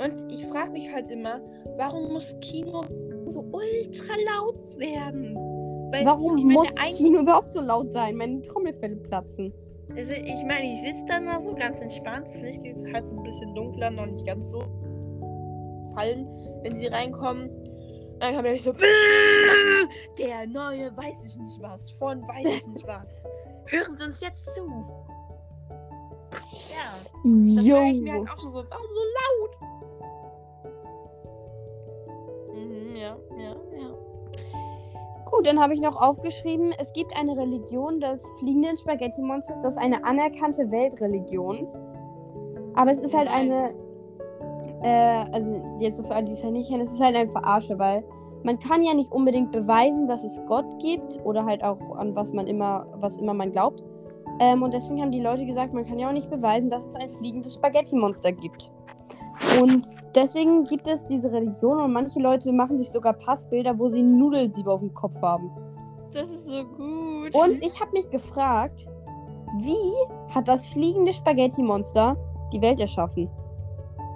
Und 0.04 0.32
ich 0.32 0.46
frage 0.48 0.72
mich 0.72 0.92
halt 0.94 1.10
immer, 1.10 1.40
warum 1.78 2.12
muss 2.14 2.36
Kino 2.42 2.82
so 3.32 3.42
ultra 3.42 4.14
laut 4.26 4.78
werden? 4.78 5.36
Weil, 5.92 6.06
Warum 6.06 6.38
ich 6.38 6.44
meine, 6.44 6.60
muss 6.60 6.76
Kino 6.98 7.22
überhaupt 7.22 7.52
so 7.52 7.62
laut 7.62 7.92
sein? 7.92 8.16
Meine 8.16 8.42
Trommelfälle 8.42 8.98
platzen. 8.98 9.54
Also 9.96 10.12
ich 10.12 10.44
meine, 10.44 10.74
ich 10.74 10.82
sitze 10.82 11.06
dann 11.08 11.26
da 11.26 11.40
so 11.40 11.56
ganz 11.56 11.80
entspannt. 11.80 12.28
Das 12.28 12.42
Licht 12.42 12.62
geht 12.62 12.76
halt 12.94 13.08
so 13.08 13.16
ein 13.16 13.24
bisschen 13.24 13.56
dunkler, 13.56 13.90
noch 13.90 14.06
nicht 14.06 14.26
ganz 14.26 14.50
so 14.50 14.60
fallen, 15.96 16.28
wenn 16.64 16.76
sie 16.76 16.88
reinkommen. 16.88 17.50
Dann 18.20 18.36
kam 18.36 18.46
ich 18.46 18.64
so, 18.64 18.74
der 20.18 20.48
neue 20.48 20.96
weiß 20.96 21.26
ich 21.26 21.38
nicht 21.38 21.62
was, 21.62 21.92
von 21.92 22.22
weiß 22.28 22.46
ich 22.46 22.68
nicht 22.68 22.88
was. 22.88 23.30
Hören 23.68 23.98
Sie 23.98 24.06
uns 24.06 24.22
jetzt 24.22 24.56
zu. 24.56 24.66
Ja, 26.32 26.88
das 27.24 27.64
ich 27.64 28.02
mir 28.02 28.14
halt 28.14 28.30
auch 28.30 28.40
so, 28.40 28.64
warum 28.70 28.88
so 28.88 29.04
laut? 29.42 29.67
Mhm, 32.58 32.96
ja, 32.96 33.18
ja, 33.38 33.56
ja. 33.80 33.90
Gut, 35.30 35.46
dann 35.46 35.60
habe 35.60 35.74
ich 35.74 35.82
noch 35.82 36.02
aufgeschrieben, 36.02 36.72
es 36.80 36.94
gibt 36.94 37.18
eine 37.20 37.38
Religion 37.38 38.00
des 38.00 38.24
fliegenden 38.40 38.78
Spaghetti-Monsters, 38.78 39.62
das 39.62 39.74
ist 39.74 39.80
eine 39.80 40.04
anerkannte 40.06 40.72
Weltreligion. 40.72 41.68
Aber 42.76 42.92
es 42.92 43.00
ist 43.00 43.14
halt 43.14 43.28
Nice. 43.28 43.36
eine, 43.36 43.74
äh, 44.84 45.32
also 45.34 45.52
jetzt 45.80 45.98
so 45.98 46.04
für 46.04 46.16
alle, 46.16 46.26
die 46.26 46.32
es 46.32 46.44
halt 46.44 46.54
nicht 46.54 46.70
kennen, 46.70 46.82
es 46.82 46.92
ist 46.92 47.02
halt 47.02 47.16
eine 47.16 47.30
Verarsche, 47.30 47.78
weil 47.78 48.04
man 48.44 48.60
kann 48.60 48.84
ja 48.84 48.94
nicht 48.94 49.12
unbedingt 49.12 49.52
beweisen, 49.52 50.08
dass 50.08 50.24
es 50.24 50.42
Gott 50.46 50.80
gibt 50.80 51.20
oder 51.26 51.46
halt 51.46 51.64
auch 51.64 51.80
an 51.98 52.16
was 52.16 52.32
man 52.34 52.48
immer, 52.48 52.88
was 52.96 53.18
immer 53.18 53.34
man 53.34 53.52
glaubt. 53.52 53.84
Ähm, 54.40 54.62
und 54.62 54.74
deswegen 54.74 55.02
haben 55.02 55.12
die 55.12 55.22
Leute 55.22 55.46
gesagt, 55.46 55.74
man 55.74 55.84
kann 55.84 56.00
ja 56.00 56.08
auch 56.08 56.14
nicht 56.14 56.30
beweisen, 56.30 56.70
dass 56.70 56.86
es 56.86 56.96
ein 56.96 57.10
fliegendes 57.10 57.56
Spaghetti-Monster 57.56 58.32
gibt. 58.32 58.72
Und 59.60 59.88
deswegen 60.16 60.66
gibt 60.66 60.88
es 60.88 61.06
diese 61.08 61.32
Religion 61.32 61.80
und 61.80 61.94
manche 61.94 62.20
Leute 62.20 62.52
machen 62.52 62.78
sich 62.78 62.90
sogar 62.90 63.14
Passbilder, 63.14 63.78
wo 63.78 63.88
sie 63.88 64.02
Nudelsiebe 64.02 64.72
auf 64.72 64.80
dem 64.80 64.94
Kopf 64.94 65.22
haben. 65.22 65.52
Das 66.14 66.30
ist 66.30 66.46
so 66.46 66.64
gut. 66.66 67.36
Und 67.36 67.66
ich 67.66 67.80
habe 67.80 67.92
mich 67.92 68.10
gefragt, 68.10 68.88
wie 69.60 70.34
hat 70.34 70.48
das 70.48 70.68
fliegende 70.70 71.14
Spaghetti-Monster 71.14 72.18
die 72.52 72.62
Welt 72.62 72.80
erschaffen? 72.80 73.30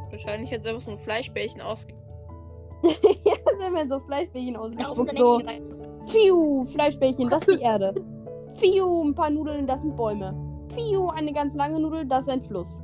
Wahrscheinlich 0.09 0.53
hat 0.53 0.63
selber 0.63 0.81
so 0.81 0.91
ein 0.91 0.97
Fleischbällchen 0.97 1.61
ausge... 1.61 1.93
ja, 2.83 3.33
sind 3.59 3.73
wir 3.73 3.87
so 3.87 3.99
Fleischbällchen 3.99 4.57
ausgespuckt. 4.57 5.17
So, 5.17 5.41
Fiu, 6.07 6.63
Fleischbällchen, 6.65 7.29
das 7.29 7.47
ist 7.47 7.59
die 7.59 7.63
Erde. 7.63 7.93
Fiu, 8.53 9.03
ein 9.03 9.15
paar 9.15 9.29
Nudeln, 9.29 9.67
das 9.67 9.81
sind 9.81 9.95
Bäume. 9.95 10.35
Fiu, 10.73 11.09
eine 11.09 11.31
ganz 11.31 11.53
lange 11.53 11.79
Nudel, 11.79 12.05
das 12.05 12.21
ist 12.21 12.29
ein 12.29 12.41
Fluss. 12.41 12.81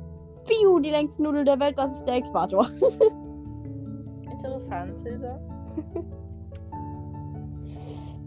Fiu, 0.48 0.80
die 0.80 0.90
längste 0.90 1.22
Nudel 1.22 1.44
der 1.44 1.60
Welt, 1.60 1.78
das 1.78 1.92
ist 1.92 2.04
der 2.04 2.16
Äquator. 2.16 2.66
Interessant, 4.30 5.00
Hilda. 5.02 5.40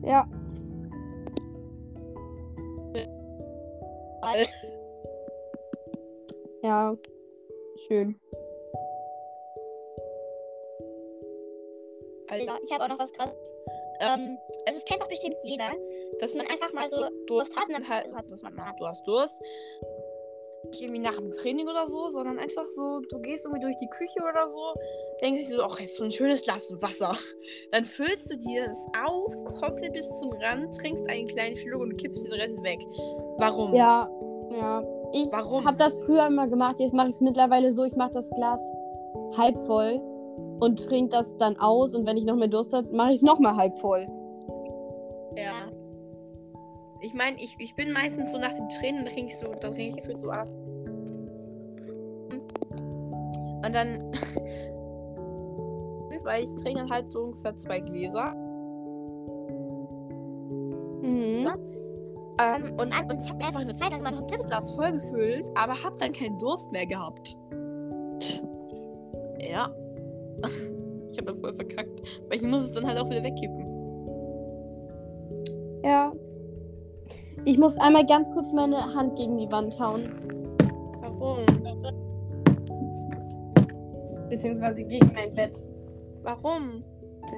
Ja, 0.04 0.28
ja. 6.63 6.96
Schön. 7.88 8.20
Ja, 12.30 12.58
ich 12.63 12.72
habe 12.72 12.86
auch 12.86 12.90
noch 12.90 13.00
was 13.00 13.12
krasses. 13.12 13.36
Ähm, 14.00 14.38
es 14.66 14.78
ist, 14.78 14.88
kennt 14.88 15.01
doch 15.01 15.10
bestimmt 15.10 15.36
jeder, 15.44 15.72
dass 16.20 16.34
man 16.34 16.48
einfach 16.48 16.72
mal 16.74 16.90
so 16.90 17.04
Durst 17.28 17.58
hat 17.58 17.68
und 17.68 17.74
dann 17.74 17.90
halt, 17.90 18.12
hat 18.13 18.32
dass 18.32 18.42
man 18.42 18.56
mal 18.56 18.72
du 18.78 18.88
hast 18.88 19.06
Durst. 19.06 19.42
Nicht 20.65 20.82
irgendwie 20.82 21.01
nach 21.01 21.15
dem 21.15 21.32
Training 21.32 21.68
oder 21.68 21.88
so, 21.88 22.10
sondern 22.10 22.39
einfach 22.39 22.65
so, 22.65 23.01
du 23.10 23.20
gehst 23.20 23.46
irgendwie 23.46 23.62
durch 23.62 23.77
die 23.77 23.89
Küche 23.89 24.20
oder 24.22 24.50
so, 24.50 24.74
denkst 25.22 25.48
dir 25.48 25.58
so, 25.58 25.63
ach, 25.63 25.80
jetzt 25.80 25.96
so 25.96 26.03
ein 26.03 26.12
schönes 26.12 26.44
Glas 26.44 26.74
Wasser. 26.82 27.15
Dann 27.72 27.84
füllst 27.84 28.32
du 28.32 28.38
dir 28.38 28.68
das 28.68 28.86
auf, 29.06 29.34
komplett 29.60 29.94
bis 29.94 30.08
zum 30.20 30.32
Rand, 30.34 30.74
trinkst 30.75 31.08
einen 31.10 31.27
kleinen 31.27 31.56
Schluck 31.56 31.82
und 31.82 31.98
kippst 31.98 32.25
den 32.25 32.34
Rest 32.34 32.62
weg. 32.63 32.80
Warum? 33.38 33.74
Ja, 33.74 34.10
ja. 34.51 34.84
Ich 35.13 35.32
Warum? 35.32 35.65
habe 35.65 35.77
das 35.77 36.00
früher 36.06 36.27
immer 36.27 36.48
gemacht. 36.48 36.80
Jetzt 36.80 36.94
mache 36.94 37.10
ich 37.10 37.15
es 37.15 37.22
mittlerweile 37.22 37.72
so, 37.72 37.84
ich 37.84 37.96
mache 37.96 38.12
das 38.12 38.30
Glas 38.30 38.62
halb 39.36 39.60
voll 39.65 40.00
und 40.60 40.84
trinke 40.86 41.10
das 41.10 41.38
dann 41.38 41.58
aus. 41.60 41.94
Und 41.94 42.06
wenn 42.06 42.18
ich 42.18 42.25
noch 42.25 42.36
mehr 42.36 42.48
Durst 42.48 42.74
habe, 42.74 42.88
mache 42.96 43.10
ich 43.10 43.15
es 43.18 43.22
nochmal 43.22 43.56
halb 43.56 43.77
voll. 43.80 44.08
Ja. 45.36 45.70
Ich 47.01 47.13
meine, 47.13 47.38
ich, 47.38 47.55
ich 47.60 47.75
bin 47.75 47.91
meistens 47.91 48.31
so 48.31 48.38
nach 48.38 48.53
dem 48.53 48.70
Training, 48.70 49.05
da 49.05 49.12
trinke 49.12 49.31
ich 49.31 49.38
so, 49.38 49.51
dann 49.60 49.74
trinke 49.74 50.00
ich 50.00 50.05
für 50.05 50.17
so 50.17 50.29
ab. 50.29 50.48
Und 53.63 53.74
dann. 53.74 54.12
weil 56.24 56.43
ich 56.43 56.55
trinke 56.55 56.81
dann 56.81 56.89
halt 56.91 57.12
so 57.12 57.24
ungefähr 57.24 57.55
zwei 57.55 57.79
Gläser. 57.79 58.34
Mhm. 61.01 61.48
Ähm, 62.39 62.74
und, 62.74 63.12
und 63.12 63.24
ich 63.24 63.29
habe 63.29 63.43
einfach 63.43 63.60
eine 63.60 63.74
Zeit 63.74 63.91
lang 63.91 64.03
mein 64.03 64.15
drittes 64.15 64.46
Glas 64.48 64.75
voll 64.75 64.91
gefüllt, 64.93 65.46
aber 65.55 65.74
habe 65.84 65.96
dann 66.00 66.12
keinen 66.12 66.38
Durst 66.38 66.72
mehr 66.72 66.86
gehabt. 66.86 67.38
Ja. 69.39 69.74
Ich 71.12 71.17
habe 71.17 71.34
dann 71.34 71.36
voll 71.41 71.53
verkackt. 71.53 72.01
Weil 72.29 72.38
ich 72.38 72.41
muss 72.41 72.63
es 72.63 72.72
dann 72.72 72.88
halt 72.88 72.98
auch 72.98 73.10
wieder 73.10 73.22
wegkippen. 73.22 73.61
Ich 77.45 77.57
muss 77.57 77.77
einmal 77.77 78.05
ganz 78.05 78.29
kurz 78.31 78.51
meine 78.51 78.77
Hand 78.93 79.15
gegen 79.15 79.38
die 79.38 79.51
Wand 79.51 79.79
hauen. 79.79 80.12
Warum? 81.01 81.39
Beziehungsweise 84.29 84.83
gegen 84.83 85.12
mein 85.13 85.33
Bett. 85.33 85.57
Warum? 86.24 86.83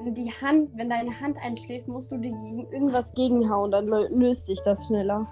Wenn 0.04 0.14
die 0.14 0.30
Hand, 0.32 0.70
wenn 0.76 0.90
deine 0.90 1.20
Hand 1.20 1.38
einschläft, 1.42 1.88
musst 1.88 2.12
du 2.12 2.18
dir 2.18 2.32
gegen 2.32 2.68
irgendwas 2.72 3.14
gegenhauen, 3.14 3.72
dann 3.72 3.88
lö- 3.88 4.08
löst 4.10 4.48
sich 4.48 4.60
das 4.64 4.86
schneller. 4.88 5.28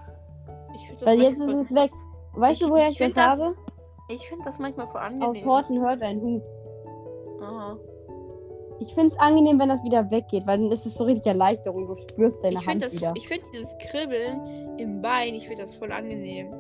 Das 0.94 1.06
Weil 1.06 1.22
jetzt 1.22 1.42
ist 1.42 1.58
es 1.58 1.74
weg. 1.76 1.92
Weißt 2.34 2.62
Ich- 2.62 2.68
du, 2.68 2.74
woher 2.74 2.88
ich 2.90 3.00
ich, 3.00 3.08
das 3.08 3.14
das 3.16 3.26
habe? 3.42 3.56
Ich 4.10 4.28
finde 4.28 4.44
das 4.46 4.60
manchmal 4.60 4.88
voll 4.88 5.02
angenehm. 5.02 5.28
Aus 5.30 5.46
Horten 5.46 5.80
hört 5.82 6.02
ein 6.02 6.22
Hu. 6.22 6.42
Ich 8.82 8.96
finde 8.96 9.10
es 9.10 9.20
angenehm, 9.20 9.60
wenn 9.60 9.70
das 9.70 9.84
wieder 9.84 10.10
weggeht, 10.10 10.48
weil 10.48 10.58
dann 10.58 10.72
ist 10.72 10.88
es 10.88 10.96
so 10.96 11.04
richtig 11.04 11.28
Erleichterung. 11.28 11.86
Du 11.86 11.94
spürst 11.94 12.44
deine 12.44 12.56
Ich 12.56 12.66
Hand 12.68 12.84
das, 12.84 12.94
wieder. 12.94 13.14
ich 13.16 13.28
finde 13.28 13.46
dieses 13.54 13.78
Kribbeln 13.78 14.76
im 14.80 15.04
Bein, 15.04 15.36
ich 15.36 15.48
finde 15.48 15.62
das 15.64 15.76
voll 15.76 15.92
angenehm. 15.92 16.52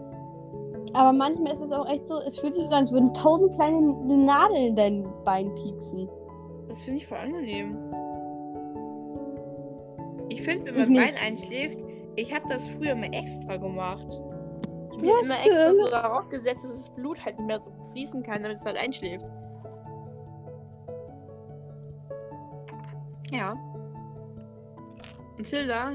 Aber 0.94 1.14
manchmal 1.14 1.52
ist 1.54 1.62
es 1.62 1.72
auch 1.72 1.90
echt 1.90 2.08
so, 2.08 2.20
es 2.20 2.38
fühlt 2.38 2.54
sich 2.54 2.66
so 2.66 2.76
an, 2.76 2.82
als 2.82 2.92
würden 2.92 3.12
tausend 3.16 3.56
kleine 3.56 3.82
Nadeln 3.82 4.68
in 4.68 4.76
dein 4.76 5.08
Bein 5.26 5.52
pieksen. 5.56 6.08
Das 6.70 6.84
finde 6.84 7.00
ich 7.00 7.08
voll 7.08 7.18
angenehm. 7.18 7.76
Ich 10.30 10.44
finde, 10.44 10.76
wenn 10.76 10.94
mein 10.94 11.08
Bein 11.08 11.16
einschläft, 11.26 11.80
ich 12.16 12.34
habe 12.36 12.46
das 12.50 12.68
früher 12.68 12.94
mal 12.94 13.10
extra 13.14 13.58
gemacht. 13.58 14.08
Ich 14.92 14.98
bin 15.00 15.10
Ja, 15.10 15.16
immer 15.24 15.34
extra 15.34 15.74
so 15.76 15.90
darauf 15.90 16.30
gesetzt, 16.30 16.64
dass 16.66 16.72
das 16.72 16.90
Blut 16.94 17.26
halt 17.26 17.40
nicht 17.40 17.48
mehr 17.48 17.60
so 17.60 17.72
fließen 17.92 18.22
kann, 18.22 18.44
damit 18.44 18.60
es 18.60 18.66
halt 18.66 18.78
einschläft. 18.78 19.26
Ja. 23.32 23.56
Und 25.38 25.46
Tilda, 25.46 25.92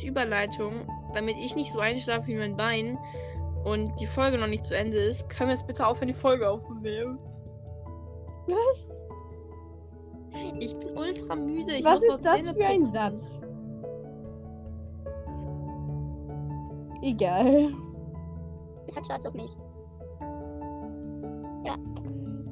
die 0.00 0.06
Überleitung, 0.06 0.86
damit 1.12 1.36
ich 1.36 1.54
nicht 1.56 1.72
so 1.72 1.80
einschlafe 1.80 2.28
wie 2.28 2.36
mein 2.36 2.56
Bein 2.56 2.98
und 3.64 3.94
die 4.00 4.06
Folge 4.06 4.38
noch 4.38 4.46
nicht 4.46 4.64
zu 4.64 4.76
Ende 4.76 4.96
ist, 4.96 5.28
können 5.28 5.48
wir 5.50 5.54
jetzt 5.54 5.66
bitte 5.66 5.86
aufhören, 5.86 6.08
die 6.08 6.14
Folge 6.14 6.48
aufzunehmen. 6.48 7.18
Was? 8.46 8.94
Ich 10.58 10.76
bin 10.76 10.96
ultra 10.96 11.36
müde. 11.36 11.72
Ich 11.72 11.84
Was 11.84 11.94
muss 12.00 12.08
noch 12.08 12.16
ist 12.16 12.26
das 12.26 12.34
Zähne 12.34 12.54
für 12.54 12.66
ein 12.66 12.80
putzen. 12.80 12.92
Satz? 12.92 13.40
Egal. 17.02 17.74
Ich 18.86 18.94
bin 18.94 19.04
stolz 19.04 19.26
auf 19.26 19.34
mich. 19.34 19.56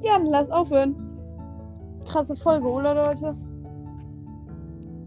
Ja, 0.03 0.17
dann 0.17 0.25
lass 0.25 0.51
aufhören. 0.51 0.95
Krasse 2.05 2.35
Folge, 2.35 2.67
oder 2.69 2.93
Leute? 2.93 3.35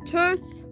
Tschüss. 0.06 0.64